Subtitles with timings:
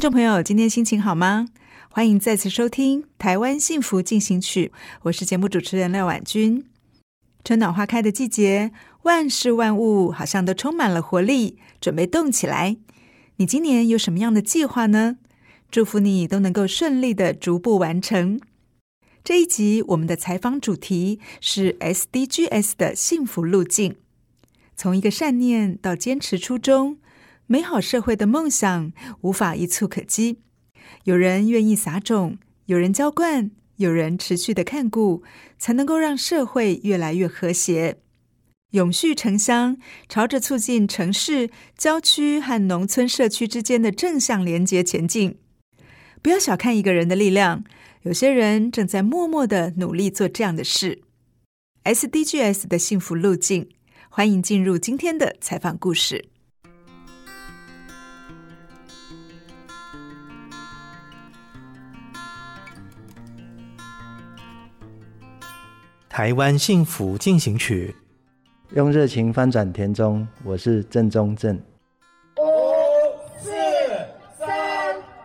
[0.00, 1.48] 听众朋友，今天心情好吗？
[1.90, 6.64] 欢迎再次收听《台湾幸福进行曲》，我是节目主持人廖婉君。
[7.44, 12.78] 春暖花开的季节，万事万物好像都充满了活力，准备动起来。
[13.36, 15.18] 你今年有什么样的计划呢？
[15.70, 18.40] 祝福你都能够顺利的逐步完成。
[19.22, 23.96] 这一集我们的采访主题是 SDGs 的幸福路径，
[24.74, 26.96] 从一个善念到坚持初衷。
[27.52, 30.38] 美好社会的梦想无法一蹴可几，
[31.02, 35.24] 有人愿意撒种，有人浇灌，有人持续的看顾，
[35.58, 37.98] 才能够让社会越来越和谐。
[38.70, 39.76] 永续城乡，
[40.08, 45.36] 朝着促进城市、郊区和农村社区之间的正向连结前进。
[46.22, 47.64] 不要小看一个人的力量，
[48.02, 51.02] 有些人正在默默的努力做这样的事。
[51.82, 53.68] SDGs 的幸福路径，
[54.08, 56.26] 欢迎进入今天的采访故事。
[66.10, 67.94] 台湾幸福进行曲，
[68.74, 70.26] 用热情翻转田中。
[70.42, 71.54] 我是郑中正。
[71.56, 72.42] 五、
[73.40, 73.52] 四、
[74.36, 74.48] 三、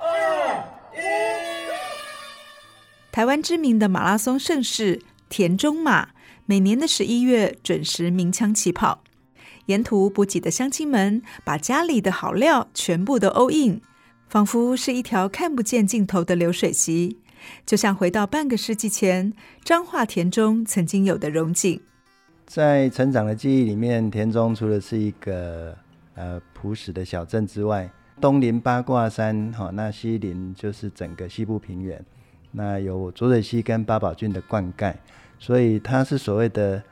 [0.00, 0.98] 二、一。
[3.12, 6.08] 台湾知名的马拉松盛事田中马，
[6.46, 9.04] 每年的十一月准时鸣枪起跑。
[9.66, 13.80] 沿途补给的乡亲们，把家里的好料全部都 all in，
[14.28, 17.21] 仿佛是一条看不见尽头的流水席。
[17.64, 19.32] 就像回到半个世纪前，
[19.64, 21.80] 彰化田中曾经有的荣景。
[22.46, 25.74] 在成长的记忆里面，田中除了是一个
[26.14, 32.04] 呃朴实的小镇之外，东临八卦山，哈、那西临就是整个西部平原，
[32.50, 34.92] 那有浊水溪跟八宝圳的灌溉，
[35.38, 36.82] 所以它是所谓的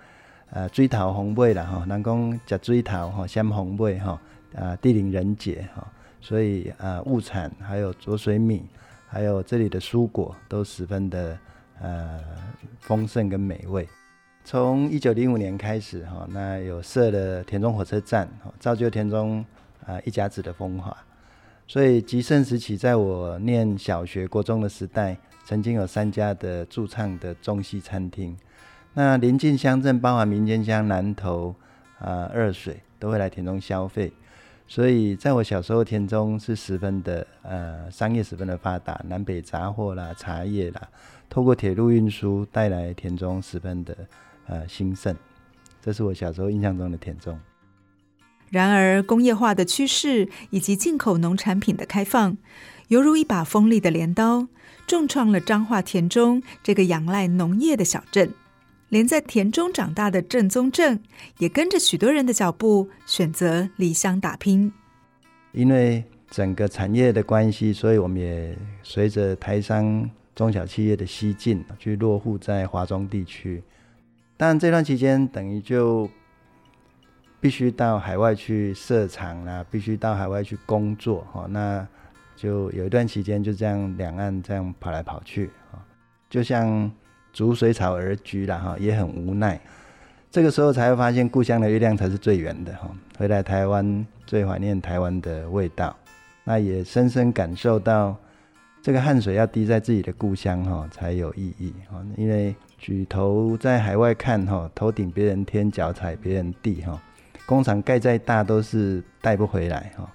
[0.50, 4.19] 呃水头丰美啦，哈，人讲吃水头哈，先丰美哈，
[4.56, 5.87] 啊地灵人杰哈，
[6.22, 8.62] 所以啊物产还有浊水米。
[9.12, 11.37] 还有这里的蔬果都十分的
[11.82, 12.21] 呃
[12.78, 13.88] 丰盛跟美味。
[14.44, 18.28] 从一九零五年开始哈，那有设了田中火车站，
[18.60, 19.44] 造就田中
[19.84, 20.97] 啊一甲子的风华。
[21.66, 28.37] 所以极盛时期，在我念小学、国中的时代，曾经有三家的驻唱的中西餐厅。
[28.94, 31.54] 那邻近乡镇，包含民间乡南投
[31.98, 34.12] 啊、二水，都会来田中消费。
[34.70, 40.88] 所以，在我小时候，田中是十分的呃商业十分的发达，南北杂货啦、茶叶啦，
[41.28, 43.97] 透过铁路运输带来田中十分的
[44.47, 45.12] 呃兴盛。
[45.82, 47.36] 这是我小时候印象中的田中。
[48.48, 52.36] 然而，工业化的趋势以及进口农产品的开放，
[52.86, 54.47] 犹如一把锋利的镰刀，
[54.86, 58.32] 重创了彰化田中这个仰赖农业的小镇。
[58.91, 60.99] 连在田中长大的郑宗正，
[61.39, 64.71] 也跟着许多人的脚步，选择离乡打拼。
[65.53, 73.62] 因为整个产业的关系，所以我们也随着台商中小企业的西进，去落户在华中地区。
[74.37, 76.11] 但这段期间，等于就
[77.41, 81.25] 必须到海外去设厂啦，必须到海外去工作。
[81.33, 81.87] 哈，那
[82.34, 85.48] 就有一段期间就这样两岸这样跑来跑去。
[86.28, 86.91] 就像。
[87.32, 89.60] 逐水草而居了哈，也很无奈。
[90.30, 92.91] 这个时候才会发现，故乡的月亮才是最圆的哈。
[93.18, 95.97] 回来台湾，最怀念台湾的味道。
[96.44, 98.16] 那也深深感受到，
[98.80, 102.00] 这个汗水要滴在自己的故乡哈，才有意义哈。
[102.16, 107.00] 因为举头在海外看哈，头顶别人天，脚踩别人地哈。
[107.47, 110.09] 工厂盖再大都是带不回来哈。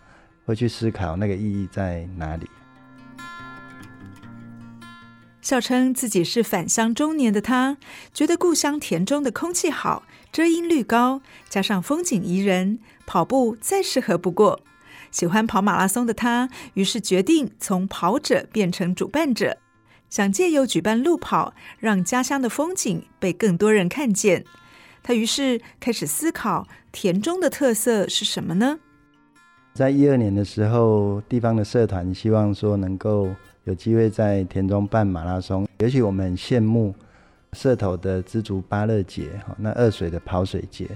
[0.46, 2.48] 会去思考那个意义在哪里。
[5.46, 7.78] 笑称自己是返乡中年的他，
[8.12, 10.02] 觉得故乡田中的空气好，
[10.32, 14.62] 遮阴率高，加上风景宜人，跑步再适合不过。
[15.12, 19.60] 喜欢跑马拉松的他，于是决定从跑者变成主办者，
[20.10, 24.44] 想借由举办路跑，让家乡的风景被更多人看见。
[25.04, 28.80] 他于是开始思考田中的特色是什么呢？
[29.76, 33.30] 在一二年的时候，地方的社团希望说能够
[33.66, 36.94] 有机会在田中办马拉松，尤其我们很羡慕
[37.54, 40.88] 社头的知足芭乐节，哈，那二水的跑水节，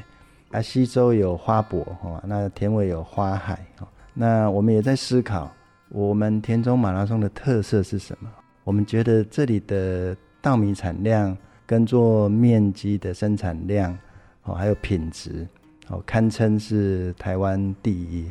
[0.52, 3.88] 啊，西州有花博，哈，那田尾有花海，哈。
[4.14, 5.52] 那我们也在思考，
[5.90, 8.30] 我们田中马拉松的特色是什么？
[8.64, 13.98] 我们觉得这里的稻米产量、耕作面积的生产量，
[14.44, 15.48] 哦，还有品质，
[15.88, 18.30] 哦，堪称是台湾第一。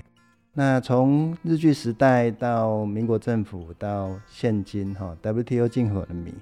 [0.58, 6.34] 那从日据时代到民国政府到现今，哈，WTO 进口的米、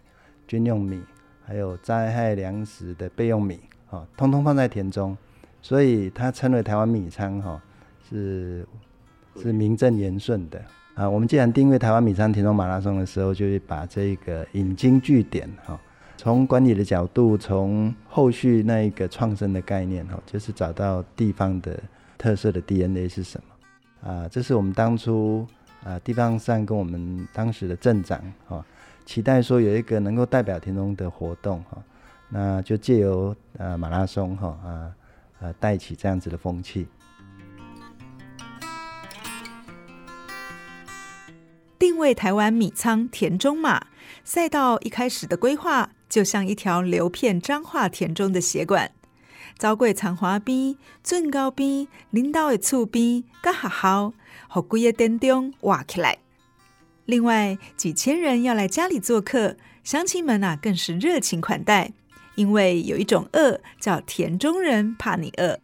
[0.48, 1.02] 军用米，
[1.44, 3.60] 还有灾害粮食的备用米，
[3.90, 5.14] 哦，通通放在田中，
[5.60, 7.62] 所以它称为台湾米仓，哈，
[8.08, 8.66] 是。
[9.38, 10.58] 是名正言顺的
[10.94, 11.06] 啊！
[11.06, 15.78] 我们既然定位台湾米仓田中马拉松的时候，就会把这个引经据典哈，
[16.16, 21.78] 从管理的角度，从后续那一个创生的概念哈，就是找到地方的
[22.16, 23.55] 特色的 DNA 是什么
[24.02, 24.28] 啊？
[24.28, 25.46] 这是我们当初
[25.84, 28.64] 啊地方上跟我们当时的镇长哈，
[29.04, 31.82] 期待说有一个能够代表田中的活动哈，
[32.28, 34.92] 那就借由呃马拉松哈啊
[35.40, 36.86] 啊带起这样子的风气。
[41.78, 43.86] 定位台湾米仓田中马
[44.24, 48.90] 赛道，一开始的规划就像一条流片彰化田中的血管，
[49.58, 54.12] 走过长华边、圳高边、林道的厝边、甲学校，
[54.48, 56.18] 和规个田中挖起来。
[57.06, 61.92] 另外几千人要来家里做客，乡亲们啊更是热情款待，
[62.34, 65.58] 因为有一种饿叫田中人怕你饿。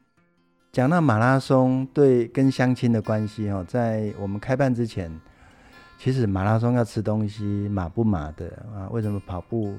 [0.72, 5.12] 讲到马拉松对跟乡亲的关系哦，在我们开办之前。
[5.98, 8.88] 其实马拉松要吃东西，马不马的啊？
[8.90, 9.78] 为什么跑步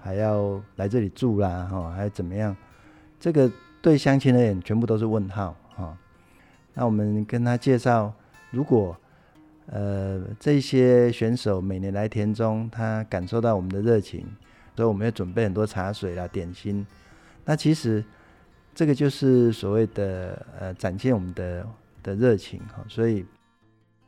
[0.00, 1.68] 还要来这里住啦？
[1.70, 2.56] 哈，还怎么样？
[3.24, 3.50] 这个
[3.80, 5.96] 对乡亲而言，全部都是问号哈。
[6.74, 8.12] 那我们跟他介绍，
[8.50, 8.94] 如果
[9.72, 14.26] 呃这些选手每年来田中，他感受到我们的热情，
[14.76, 16.86] 所以我们要准备很多茶水啦、点心。
[17.46, 18.04] 那其实
[18.74, 21.66] 这个就是所谓的呃展现我们的
[22.02, 23.24] 的热情哈，所以。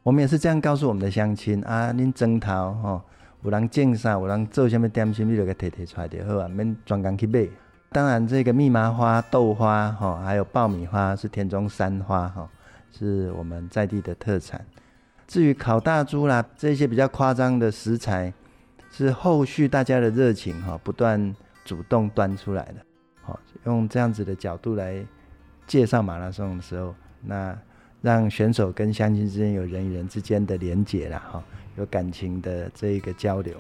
[0.03, 3.03] 我们也是这样告诉我们的乡亲啊，您争头吼，
[3.45, 7.49] 有人种啥，有人做什么点心，你就给提提出来就好啊，免专工去买。
[7.97, 12.47] 当然，这个蜜麻花、豆花哈，还有爆米花是田中山花哈，
[12.93, 14.63] 是我们在地的特产。
[15.27, 18.31] 至于烤大猪啦，这些比较夸张的食材，
[18.91, 21.35] 是后续大家的热情哈，不断
[21.65, 22.75] 主动端出来的。
[23.23, 25.03] 好，用这样子的角度来
[25.67, 27.57] 介绍马拉松的时候，那。
[28.03, 31.43] 让选手跟乡亲之间有人与人之间的连结了哈，
[31.77, 33.57] 有感情的这一个交流。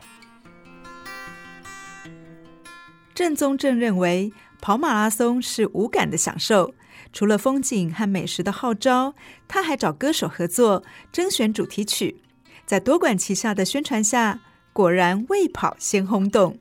[3.16, 4.30] 郑宗正认为
[4.60, 6.74] 跑马拉松是无感的享受，
[7.14, 9.14] 除了风景和美食的号召，
[9.48, 12.16] 他还找歌手合作征选主题曲，
[12.66, 14.40] 在多管齐下的宣传下，
[14.74, 16.58] 果然未跑先轰动。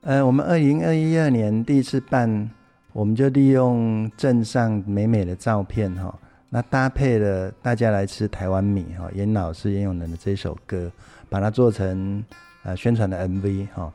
[0.00, 2.50] 呃，我们二零二一二年第一次办，
[2.92, 6.12] 我们就利用镇上美美的照片哈。
[6.50, 10.90] 那搭配了大家来吃台湾米哈，严老师严永能的这首歌，
[11.30, 12.24] 把它做成
[12.64, 13.92] 呃宣传的 MV 哈。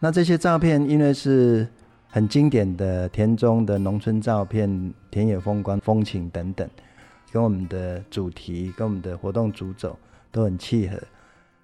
[0.00, 1.66] 那这些照片因为是
[2.08, 6.68] 很经典的田中的农村照片，田野风光、风情等等，
[7.32, 9.98] 跟我们的主题、跟我们的活动主轴
[10.30, 10.96] 都很契合。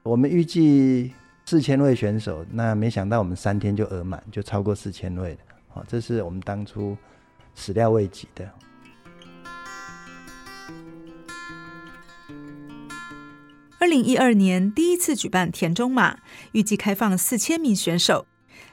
[0.03, 1.12] 我们预计
[1.47, 5.38] 四千位选手，那没想到我们三天就额满，就超过四千位了。
[5.69, 6.97] 好，这是我们当初
[7.55, 8.45] 始料未及的。
[13.85, 16.17] 二零一二年第一次举办田中马，
[16.53, 18.25] 预计开放四千名选手，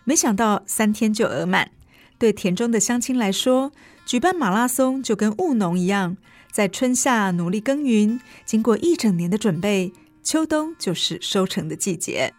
[0.06, 1.70] 没想到三天就额满。
[2.18, 3.74] 对田中的乡亲来说，
[4.06, 6.16] 举办马拉松就跟务农一样，
[6.50, 9.92] 在春夏努力耕耘，经过一整年的准备，
[10.24, 12.34] 秋冬就是收成的季节。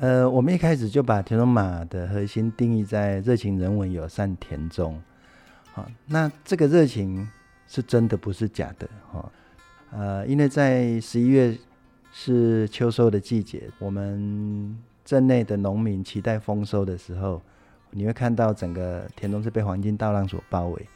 [0.00, 5.02] 呃，我们一开始就把田中马的核心定义在热情、人文、友善田中。
[5.72, 7.26] 好，那这个热情
[7.66, 8.86] 是真的，不是假的。
[9.10, 9.32] 哈，
[9.92, 11.56] 呃，因为在十一月。
[12.12, 17.40] 是秋收的季节，我们镇内的农民期待丰收的时候，
[17.90, 20.88] 你会看到整个田中是被黄金稻浪所包围。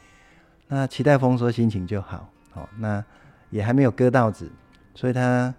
[0.67, 2.29] 那期待丰收，心情就好。
[2.51, 3.03] 好，那
[3.49, 4.51] 也还没有割稻子，
[4.93, 5.53] 所以它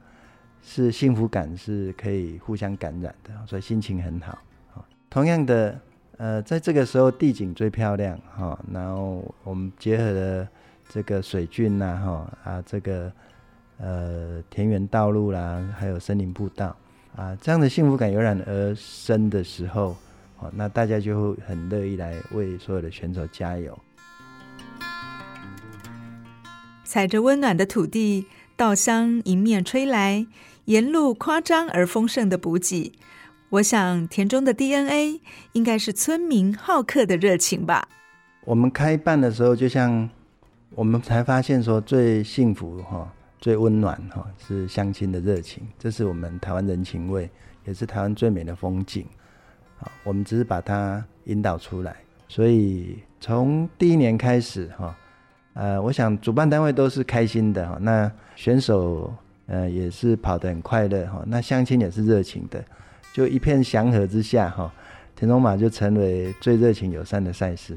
[0.62, 4.38] 是幸福感是可以互相感染的，所以心情很好。
[5.08, 5.80] 同样的，
[6.18, 10.48] 呃，在这个时候地景最漂亮哈，然后我们结合了
[10.88, 13.10] 这个水郡呐，哈啊这个。
[13.78, 16.76] 呃田园道路啦，还有森林步道
[17.14, 19.96] 啊，这样的幸福感油然而生的时候，
[20.38, 23.78] 哦，那大家就会很乐意来为所有的选手加油。
[26.84, 30.26] 踩着温暖的土地，稻香迎面吹来，
[30.66, 32.92] 沿路夸张而丰盛的补给。
[33.50, 35.20] 我想田中的 DNA
[35.52, 37.88] 应该是村民好客的热情吧。
[38.44, 40.08] 我们开办的时候，就像
[40.74, 47.30] 我们才发现说，最幸福哈、最温暖哈，是相亲的热情，这是我们台湾人情味，
[47.64, 49.06] 也是台湾最美的风景。
[49.78, 51.96] 啊，我们只是把它引导出来。
[52.28, 54.96] 所以从第一年开始哈，
[55.54, 59.12] 呃，我想主办单位都是开心的哈，那选手
[59.46, 62.64] 呃也是跑得很快乐哈，那相亲也是热情的，
[63.12, 64.72] 就一片祥和之下哈，
[65.14, 67.76] 田中马就成为最热情友善的赛事。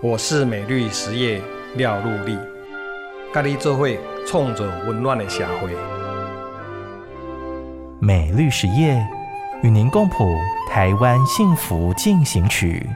[0.00, 1.42] 我是美绿实业
[1.74, 2.38] 廖陆立，
[3.34, 5.76] 咖喱做会创造温暖的社会。
[7.98, 9.04] 美绿实业
[9.60, 10.24] 与您共谱
[10.70, 12.88] 台湾幸福进行曲。